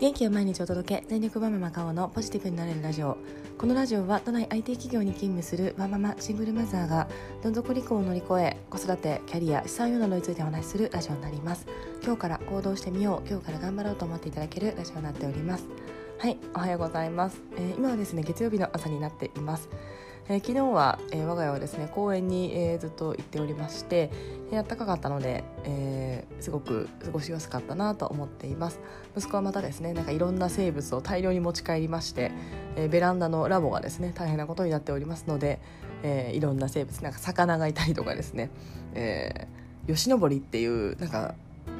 [0.00, 3.18] 元気を毎日お届け全力マママカオのポジティブになれるラジオ。
[3.58, 7.06] このラジオは都内 IT 企業に勤務するワンママシングルマザーが
[7.42, 11.66] どん底離婚を乗り越え子育てキャリア資産用などについてお話しするラジオになります。
[12.02, 15.66] 今日から行動してみよう今日から頑張ろうと思っていただけるラジオになっております。
[16.16, 19.68] はいおはようございます、えー、今はですね月曜日の朝になっています。
[20.28, 24.10] えー、昨日は、えー、我が家はですね公園に、えー、ずっと行っておりまして、
[24.52, 28.80] えー、暖かかったので、えー、すごく過ごしやすかったなと思っています。
[29.16, 32.32] 息子はまたですねなんかいろんな生物を大量に持ち帰りまして、
[32.76, 35.60] えー、ベランダのラボがですね大変なことになっておりますので、
[36.02, 38.50] えー、いろんな生物なんか魚がいたりとかですね、
[38.94, 41.34] えー、吉登りっていうなんか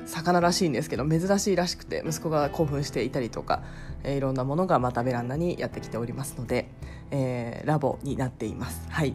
[0.06, 3.62] 魚らしいんですけど珍しいらしくて息子が興奮していたりとか、
[4.02, 6.68] えー、いろんなものがまたベランダにやってきておりますので、
[7.10, 8.86] えー、ラボになっています。
[8.88, 9.12] はい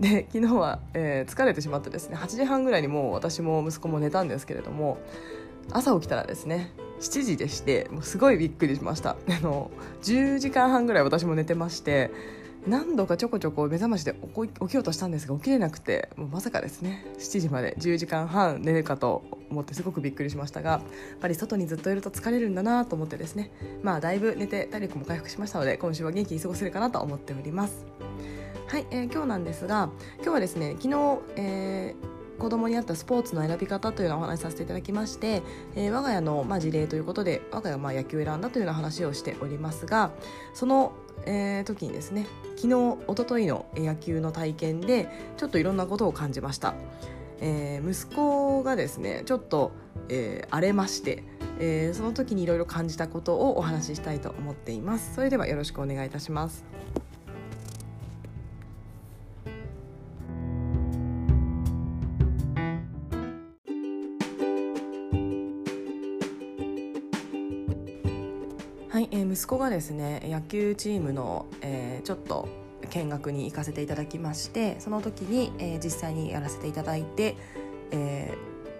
[0.00, 4.98] で昨日は、えー、疲れてしまってですね8時半ぐらいにもう私も息子も寝たんですけれども
[5.72, 9.70] 朝起きたらですね7時でしてもうすごいびっくりしましたあの
[10.02, 12.10] 10時間半ぐらい私も寝てまして
[12.66, 17.06] 何度かちょこちょこ目覚ましで起きようとしたんですが起きれなくてもうまさかですね。
[17.18, 23.50] 7時まで10時間半寝るかと思ってすごくびっくりしましたがやっぱり外にずっといると疲れるんだなと思ってですね。
[23.82, 27.86] まあだいぶ寝て体力も回復しましたので今週は元気に過ごせるかなと思っております。
[28.66, 35.42] はい、えー、今日なんですが今日はですね昨日、えー子供に合ったスポーツの選び方というのをお話しさせていただきまして、
[35.74, 40.12] えー、我が家の、まあ、事例ということで我が家はまあ野球を選んだというような話をしておりますが
[40.54, 40.92] その、
[41.26, 46.74] えー、時にですね昨日一昨日の野球の体験でちょっといろんなことを感じました、
[47.40, 49.72] えー、息子がですねちょっと、
[50.08, 51.24] えー、荒れまして
[51.60, 55.14] えー、その時にいろいろ感じたことをお話ししたいと思っています。
[55.16, 56.64] それではよろしくお願いいたします。
[69.48, 72.46] 子がですね野球チームの、えー、ちょっと
[72.90, 77.34] 見学に行かせていただきましてその時に、えー、実際にやらせていただいて、
[77.90, 78.34] え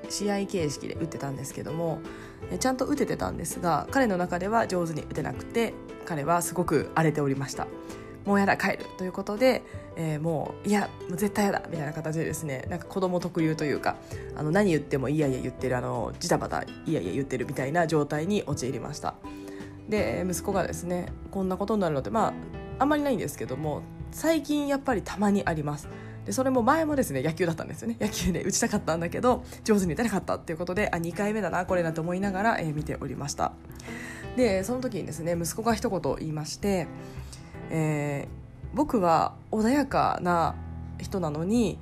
[0.05, 2.01] ー、試合形式で打ってたんですけども
[2.61, 5.75] ちゃんと打ててたんですが彼の中では上手に打てなくて
[6.05, 7.67] 彼はすごく荒れておりました。
[8.25, 9.63] もうやだ帰るということで、
[9.97, 13.97] えー、もういやもう絶対やだみたいな形でですねなんか子供特有というか
[14.37, 19.15] あの何言ってもいやいや言ってるあのジタバタいやいや言ってるみたいな状態に陥りました。
[19.89, 22.33] で息子がですねこんなことになるのってまあ
[22.79, 25.89] あんまりないんですけども最近やっぱりたまにあります。
[26.25, 27.97] でそれも前もですね野球だったんですよね。
[28.01, 33.53] 野球で打ちたかったんだけど上手に打てなかったっていうことであ2回目だなこれなと思いながら、えー、見ておりました。
[34.37, 36.87] でその時にですね息子が一言言いまして、
[37.71, 40.55] えー、僕は穏やかな
[40.99, 41.79] 人なのに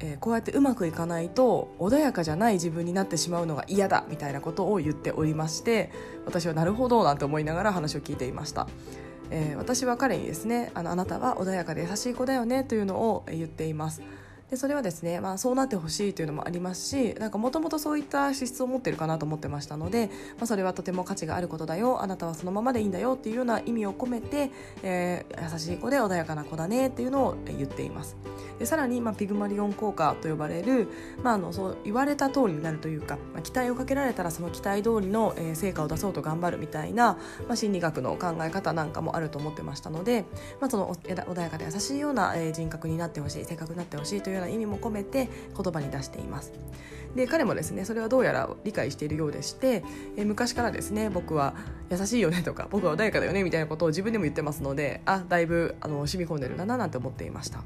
[0.00, 5.90] えー、こうやってうまくいかないと穏やかじゃない自分になってしまうのが嫌だみたいなことを言っておりまして
[6.24, 8.66] 私はなるほどなんて思いながら話を聞いていました、
[9.30, 14.02] えー、私は彼にですねあのあなたは穏やかで優しい子だよねというのを言っています。
[14.50, 24.50] でそれはですね、まあ、そうなってほしいというのもありますしもともとそういった資質を持ってるかなと思ってましたので、まあ、それはとても価値があることだよあなたはそのままでいいんだよっていうような意味を込めて、
[24.82, 28.16] えー、優しい子で穏やかな子だねっていうのを言っています。
[28.58, 30.88] でさらに、まあ、ピグマリオン効果と呼ばれる、
[31.22, 37.18] まあ、あのそう言われた通りになるというか、まあ、期待をかけられたらその期待通りの、えー、成果を出そうと頑張るみたいな、
[37.48, 40.26] まあ、心理学の考え方なんかもあると思ってましたので、
[40.60, 46.52] まあ、その穏やかで優しいような、えー、人格になってほしい性格になってほしいというような意味も込めて言葉に出しています。
[47.14, 49.82] で彼もですねそれはどうやら理解しているようでして、
[50.16, 51.54] え昔からですね僕は
[51.90, 57.64] 優しいよねとか僕は穏やかだよねみたいなことを自分でも言ってますのであだいぶあの染み込んでるんだななんて思っていました、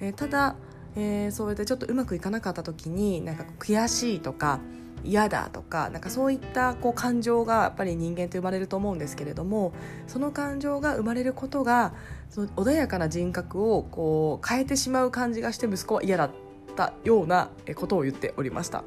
[0.00, 0.56] えただ、
[0.94, 4.60] えー、そうやってちょっとうまくいかなかった時になんか悔しいとか
[5.04, 9.72] 嫌だとかなんかそういったこう感情がやっぱり人間と生まれると思うんですけれども
[10.06, 11.94] その感情が生まれることが
[12.28, 16.30] その穏やかな人格をこう変えてしまう感じがして息子は嫌だっ
[16.76, 18.84] たようなことを言っておりました。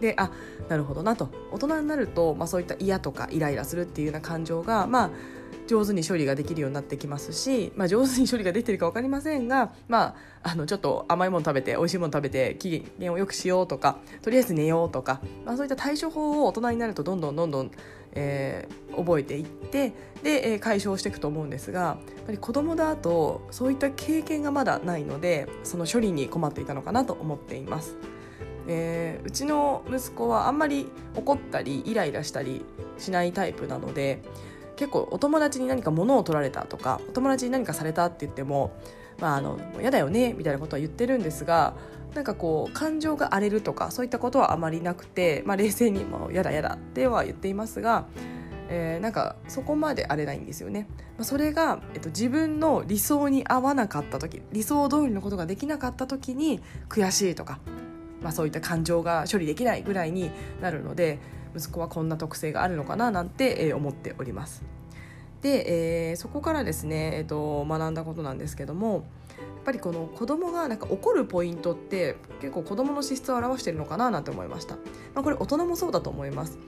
[0.00, 0.32] であ
[0.68, 5.10] なるほどなと大人になると、まあ、そういった嫌とかイライラするっていうような感情がまあ
[5.66, 17.70] 上手に処理ができるようになってきますし、まあ、上手に処理ができてるか分かりませんが、まあ、あのちょっと甘いもの食べて美味しいもの食べて機嫌をよくしようとかとりあえず寝ようとか、まあ、そういった対処法を大人になるとどんどんどんどん、
[18.12, 27.96] えー、覚えていってで、えー、解消していくと思うんですがやっぱり子供だとそういった経験がまだないのでその処理に困っていたのかなと思っています。
[28.68, 32.64] えー、うちの息子はあんまり怒ったりイライラしたり
[32.98, 34.22] しないタイプなので
[34.82, 38.72] 結構お友達に何か物を取られたとかお友達に何かされたって言っても
[39.20, 41.74] まああの嫌だよねみたいなことは言ってるんですが
[42.16, 48.06] なんかこう感情が荒れるとかそういったことはあまりなくて、まあ、冷静にも嫌だ嫌だっては言っていますが、
[48.68, 57.60] えー、なんかそこまで荒れないんですよね、まあ、それが、えっと、自分の理想に合わなかった時理想通りのことができなかった時に悔しいとか、
[58.20, 61.20] まあ、そういった感情が処理できないぐらいになるので
[61.56, 64.62] 息子はこんな特性があるのかななんて、思っております。
[65.42, 69.02] で、えー、そこからですね、えーと、学んだことなんですけどもやっ
[69.64, 74.76] ぱりこの子供がなんか怒るポイントって結構子供の資質を表しているのかななんて思いました、
[75.14, 76.58] まあ、これ大人もそうだと思います。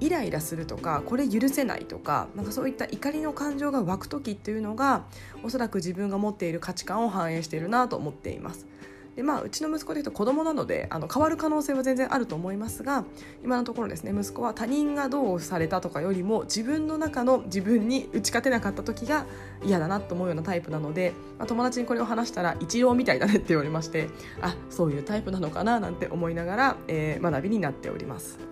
[0.00, 5.04] イライラするとかこれ許せないとかなんかそういった怒りの感情が湧く時っていうのが
[5.44, 8.66] おそらく自分が持っている価値観を反映しているなと思っています。
[9.16, 13.04] でまあ、うちの息子でいうと子供なのであの変わる可能性は全然あると思いますが
[13.44, 19.26] 今のところですね息子は他人がどうされたとかよりも自分の中の自分に打ち勝てなかった時が
[19.62, 24.08] 嫌だなと思うようなタイプなので、まあ、友達にこれを話したら一郎みたいだねって言われまして
[24.40, 28.51] あそういうタイプなのかななんて思いながら、えー、学びになっております。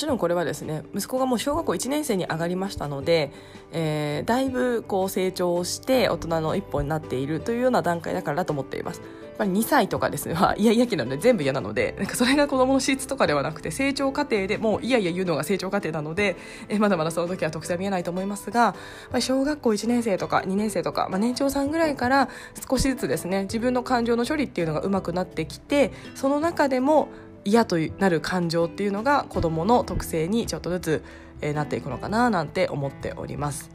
[0.00, 3.32] ちろんこれはですね息子がもう小学校1年生に上がりましたので、
[3.72, 9.00] えー、だいぶこう成長して大人の一歩になっているというような段階だからだと思っています。
[9.00, 16.36] やっぱり2歳とかですね、は、いやいや期なので全部嫌なので、なんかそれが子供の質とかではなくて、成長過程でもういやいや言うのが成長過程なので、
[16.68, 18.74] えまだまだその時は特性は見えないと思いますが、
[19.20, 22.28] 小学校1年生とか2年生とか、まあ、年長さんぐらいから
[22.68, 27.08] 少しずつですね、自分の感情の処理っていうのが上手くなってきて、その中でも
[27.44, 31.04] 嫌となる感情っていうのが子どもの特性にちょっとずつ、
[31.40, 33.70] えー、なっていくのかななんて思っております。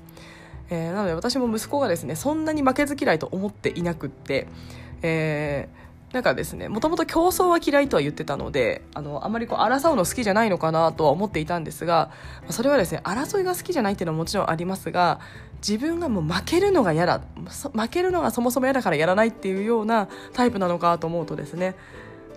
[0.69, 4.47] えー、なので私も息子がですねそんなに負けず嫌いと思っていなくって、
[5.03, 12.09] えー、なんかですねもともと競争は嫌いとは言ってたのであのあまりこう争うの好きじゃないのかなとは思っていたんですが
[12.49, 15.19] それはですね争いが好きじゃないっていうのはもちろんありますが
[15.57, 17.21] 自分がもう負けるのが嫌だ
[17.73, 21.75] 負けるのがそもそも嫌だからやらないっていうようなタイプなのかと思うとですね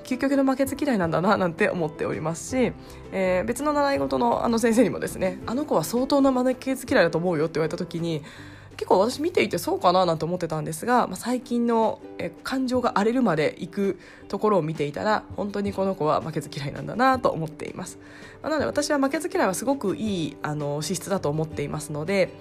[0.08, 2.72] 究極の負けず嫌いなんだななんて思っておりますし、
[3.12, 8.22] えー、別の習い事のあの先生にもですねあの子は相当な負けず嫌いだと思うよって言われた時に
[8.78, 17.98] 結構私見ていてそうかななんて思ってたんですが、まあ、最近のえ感情が荒れるまで行くところを見ていたら本当にこの子は負けず嫌いなんだなと思っています、
[18.40, 22.32] まあ、なので私は負けず嫌いはすごくいいあの資質だと思っていますので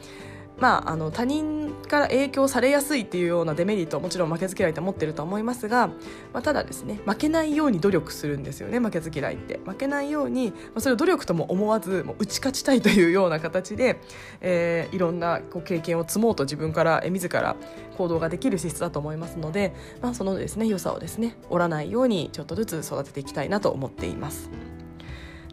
[0.59, 5.93] まあ、あの他人から影響されやすいっていうようなデメリットはもちろん負けず嫌いって持ってると思いますが、ま
[6.39, 13.99] あ、ただですね負けないように努力するんですよね負けず嫌いって負けないように、まあ、それを努力とも思わずもう打ち勝ちたいというような形で、
[14.41, 17.55] えー、いろんなこう経験を積もうと自分からえ自ら
[17.97, 24.49] 行動ができる資質だと思いますので、まあ、そのですね良さをですね折らないようにちょっとずつ育てていきたいなと思っています。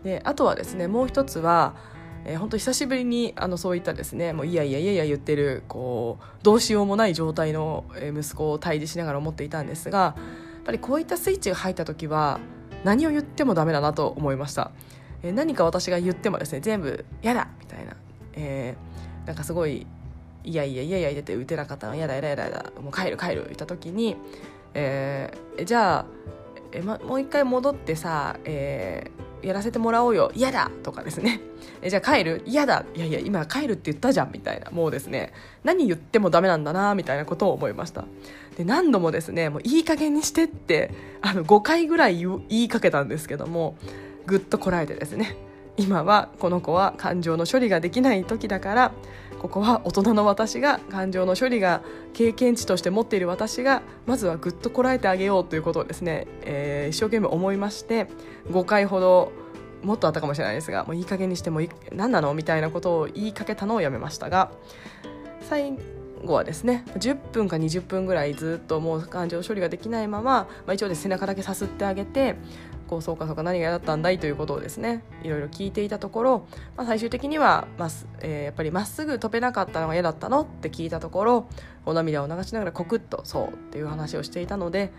[0.02, 1.74] であとはですねもう一つは
[2.24, 10.14] えー、本当久しぶりにあのそういったですねもういやいやいやいや言ってるこうどうしようもない状態の息子を対峙しながら思っていたんですがや
[10.60, 12.40] っぱりこういったスイッチが入った時は
[12.82, 14.70] 何を言ってもダメだなと思いました、
[15.22, 17.94] えー、何か私が言ってもですね全部「嫌だ!」みたいな、
[18.32, 19.86] えー、なんかすごい
[20.44, 24.16] 「いやいやいやいや言って打てなかったの嫌だ嫌だ嫌だもう帰る帰る」言った時に、
[24.72, 26.06] えー、じゃあ
[26.72, 31.40] え、ま、もう一回戻ってさ、えーやらせてもらおうよ嫌だとかですね。
[31.82, 32.42] えじゃあ帰る？
[32.46, 32.84] 嫌だ。
[32.94, 35.32] いやいや今帰るって言ったじゃんみたいなもうですね。
[35.62, 38.04] 何言ってもダメなんだなみたいなことを思いました。
[38.56, 43.76] で何度もですねもういい加減にしてってあの5回ぐらい言いかけたんですけども
[44.26, 45.36] ぐっとこらえてですね。
[45.76, 48.92] 今はこの子は感情の処理ができない時だから
[49.40, 58.06] ここは大人の私が感情の処理が経験値として持っている私がまずはぐっとこらえてあげようということをですね、えー、一生懸命思いまして
[58.48, 59.32] 5回ほど
[59.82, 64.50] もっとあったかもしれないですがもういい加減にしてもいい何なのみたいなことを言いかけたのをやめましたが
[65.42, 65.74] 最
[66.24, 72.36] 後はですね10分か20分ぐらいずっともう感情処理ができないまま、まあ、一応で背中だけさすってあげて
[72.94, 76.46] こうそうかそうか何が嫌だったんだいということをですねいろいろ聞いていたところ、
[76.76, 77.88] まあ、最終的には、まあ
[78.20, 81.48] えー、やっぱりまっすぐ飛べなかったのが嫌だったのって聞いたところ
[81.86, 84.92] お涙を流しながらコクッとそうっていう話をしていたので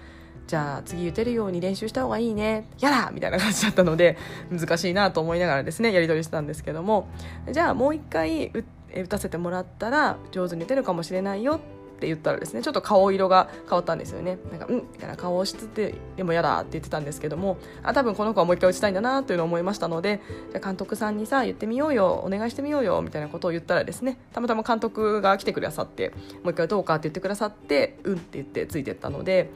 [0.47, 4.17] じゃあ次打てるように練習した方がいいねやだみたいな感じだったので
[4.51, 7.07] 難しいなと思いながらですねやり取りしてたんですけども
[7.49, 8.51] じゃあもう一回
[8.93, 11.61] 打たせてもらったら上手に打てるかもしれないよ
[11.95, 14.37] って言ったらですねちょっと顔色が変わったんですよね。
[14.51, 20.21] なんかうんみたいな顔をしつつでも嫌だって言ってたんですけどもあ多分この子はもう一回打ちたいんだなというのを思いましたので
[20.51, 26.09] じゃ監督さんにさ言ってみようよお願いしてみようよみたいなことを言ったらですねたまたま監督が来てくださって
[26.43, 29.51] もう一回どうかって言ってくださってうんって言ってついてったので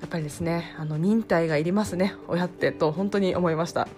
[0.00, 3.88] やっぱりですねあの忍耐がいりますね親ってと本当に思いました、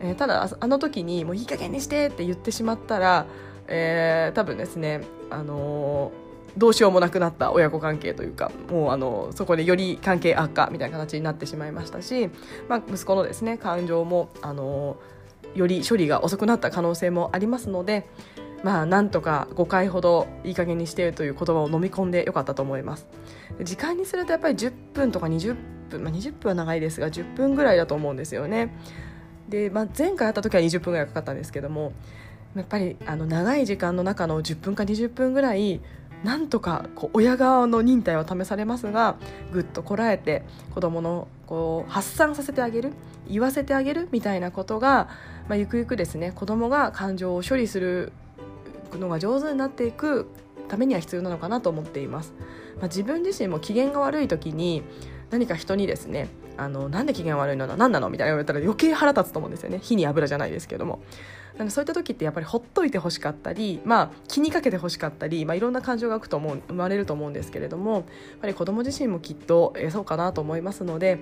[0.00, 3.26] えー、ただあの時にもういい加減にしてって言ってしまったら
[3.72, 5.00] えー、多分ですね
[5.30, 12.30] あのーどうしようもなくなった親子関係というかもうあのそこでより関係悪化みたいな形になってしまいましたし、
[12.68, 14.96] まあ、息子のですね感情もあの
[15.54, 18.08] より処理が遅くなった可能性もありますので、
[18.62, 23.08] まあ、なんとか5回ほどいい加減にしているという言葉を飲み込んでよかったと思います。
[23.62, 25.56] 時間にするとやっぱり10分とか20
[25.90, 28.74] 分、まあ、20分は長いですが10分ぐらいだと思うんですよね。
[29.48, 31.92] で、まあ、前回やった時は20分ぐらいかかったんですけども
[32.54, 35.80] やっぱりあの長い時間の中の10分か20分ぐらい
[36.24, 39.16] なんとかこう親側の忍耐は試されますが
[39.52, 42.92] ぐっとこらえて子どものこう発散させてあげる
[43.28, 45.08] 言わせてあげるみたいなことが、
[45.48, 48.12] まあ、ゆくゆくですね子どもが感情を処理する
[48.92, 50.28] のが上手になっていく
[50.68, 52.32] ためには必要なのかなと思っています。
[52.76, 54.82] まあ、自分自身も機嫌が悪い時に
[55.30, 61.00] 何か人にですねあのなんで機嫌悪いの何なのみたいな言われたら余計腹立つと思うんですよね火に油じゃないですけども
[61.60, 68.04] なのでそういった時ってやっぱりほっといてほしかったり、まあ、気にかけてほしかったり、まあ、いろんな感情がと思う生まれると思うんですけれどもやっ
[68.40, 71.18] ぱり子供自身もきっと、えー、そうかなと思いますので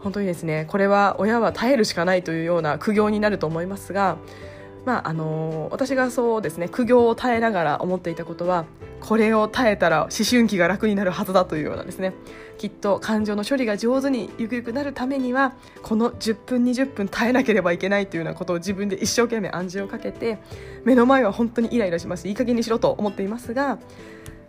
[0.00, 4.16] 本当にですねこれは親は耐えるしかないというような苦行になると思いますが
[4.86, 8.64] まああのー、私がそうですね苦行を耐えながら思っていたことは
[9.00, 12.14] これを耐えたら思春期が楽になるはずだというようなですね
[12.58, 20.38] きっと感情の処理が上手にゆくゆくなるためにはこの10分20分耐えなければいけないというようなことを自分で一生懸命暗示をかけて
[20.84, 22.28] 目の前は本当にイライラします。
[22.28, 23.78] いい加減にしろと思っていますが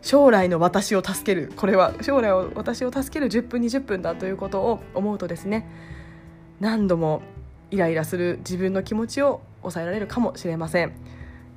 [0.01, 5.67] 将来の私を助けるこれは将来を私を助ける10分20分だということを思うとですね
[6.59, 7.23] 何度も
[7.71, 10.93] イライラする自分の気持ちを抑えられるかもしれません。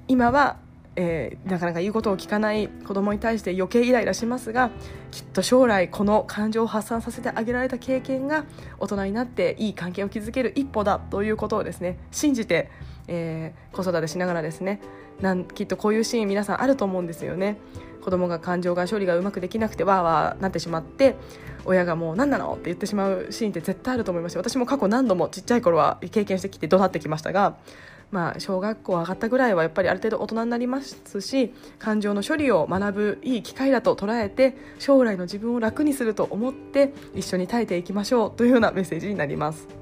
[0.08, 0.56] 今は
[1.00, 4.70] えー、なかなか言うことを聞かない子供に対して余計イライラしますが
[5.12, 8.44] きっと将来この感情を発散させてあげられた経験が
[8.80, 12.68] 大人になっていい関係を築ける一歩だということをですね信じて、
[13.06, 14.80] えー、子育てしながらですね
[15.20, 17.58] なんきっとこういうシーン皆さんあると思うんですよね。
[18.00, 21.16] 子供が感情が処理がうまくできなくてわーわーなってしまって
[21.64, 27.58] 親がもう何なのって言ってしまうシーンって絶対あると思いますし私も過去何度もちっちゃい頃は経験してきて怒鳴ってきましたが
[28.10, 39.77] まあ、小学校上がったぐらいはやっぱりある程度大人になりますし感情の処理を学ぶいい機会だと捉えて将来の自分を楽にすると思って一緒に耐えていきましょうというようなメッセージになります。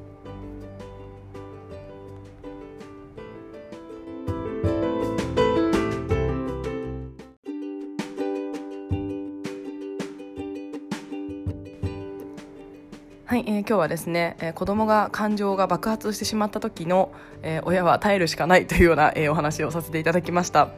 [13.68, 20.68] 今日はですね、えー、子供が感情が爆発してしまった時の、えー、親は耐えるしかないというような、えー、お話をさせていただきました、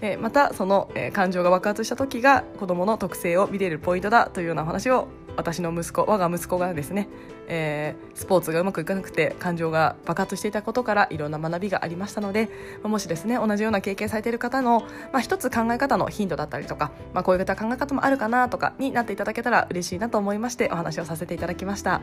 [0.00, 7.08] え、またその、え、感情が爆発した時が子供の特性を見れるポイントだというようなお話を私の息子我が息子がですね、
[7.46, 12.48] えー、スポーツがうまくいかなくて感情が爆発していたことからいろんな学びがありましたので
[12.82, 14.80] もしですね同じような経験されている方の、
[15.12, 22.00] まあ、一つ考え方のヒントだったりとか、まあ、こういう方考え方もあるかなとかになっていただけたら嬉しいなと思いましてお話をさせていただきました。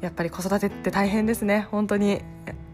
[0.00, 1.68] やっぱり子育てって大変ですね。
[1.70, 2.22] 本当に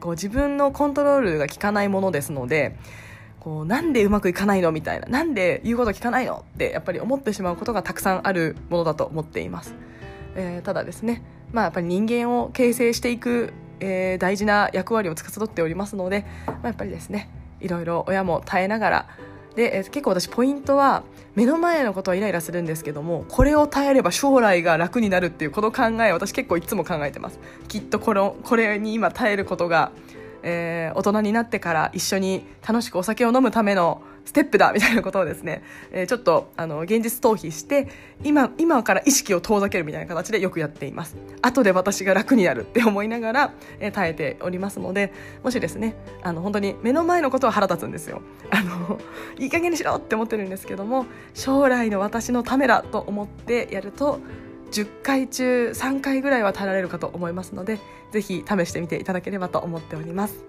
[0.01, 2.77] こう自分のコントロールが効かないものですので
[3.41, 5.07] こうなんでうまくいかないのみたいな。
[5.07, 9.75] なんで言うこと聞かないのってやっぱり思ってしまうことがたくさんあるものだと思っています、
[10.35, 19.09] えー、ただですねまあやっぱり人間を形成していく、えー、大事な役割を司っておりますので、まあ、やっぱりですねいろいろ親も耐えながら。
[19.55, 21.03] で、えー、結構私ポイントは
[21.35, 27.39] 目の前のことはイライラするんですけどもこれを耐えれば将来が楽になるっていうこの考え私結構いつも考えてます。
[27.69, 29.93] きっとこのこれに今耐えることが
[30.49, 37.89] えー、大人になってから一緒に楽しくお酒を飲むためのステップだみたいなことをですね、えー、ちょっとあの現実逃避して
[38.23, 41.17] 今今から意識を遠ざけるみたいな形でよくやっています。
[41.43, 45.13] 後で私が楽になるって思いながら、えー、耐えておりますので
[45.43, 48.23] もしですねあの本当に目の前のことは腹立つんですよ。
[48.51, 49.01] あの
[49.39, 54.21] いい加減にしろって思ってるんですけども将来の私のためだと思ってやると
[54.73, 57.79] 10回中3回ぐらいは耐えられるかと思いますので
[58.13, 60.45] ぜひ試してみていただければと思っております。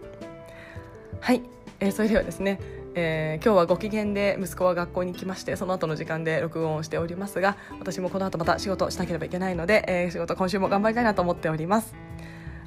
[1.20, 1.42] はい、
[1.80, 2.60] えー、それではですね
[3.00, 11.94] えー、今日はご機嫌で息子は学校に来ましてその後の時間で録音をしておりますが私もこの後また仕事しなければいけないので、えー、仕事今週も頑張りたいなと思っております。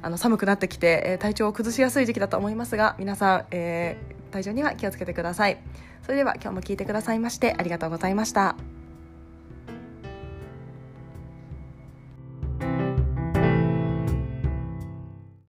[0.01, 5.57] あの寒くなってきて、えー、体調を崩しやすい時期だと思いますが皆さん、えー、体調には気をつけてください。
[6.03, 8.55] それでは今日も聞いてくださいましてありがとうございました。